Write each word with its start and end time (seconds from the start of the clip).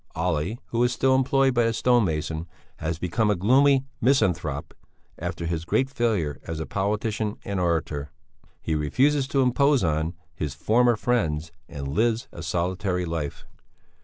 Olle, 0.15 0.55
who 0.69 0.81
is 0.83 0.91
still 0.91 1.13
employed 1.13 1.53
by 1.53 1.65
the 1.65 1.73
stonemason, 1.73 2.47
has 2.77 2.97
become 2.97 3.29
a 3.29 3.35
gloomy 3.35 3.85
misanthrope 4.01 4.73
after 5.19 5.45
his 5.45 5.63
great 5.63 5.91
failure 5.91 6.39
as 6.43 6.59
a 6.59 6.65
politician 6.65 7.37
and 7.45 7.59
orator. 7.59 8.11
He 8.63 8.73
refuses 8.73 9.27
"to 9.27 9.43
impose 9.43 9.83
on" 9.83 10.15
his 10.33 10.55
former 10.55 10.95
friends 10.95 11.51
and 11.69 11.87
lives 11.93 12.27
a 12.31 12.41
solitary 12.41 13.05
life. 13.05 13.45